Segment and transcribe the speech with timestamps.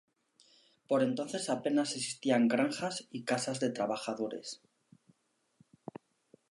[0.87, 4.59] Por entonces, apenas existían granjas y casas de trabajadores.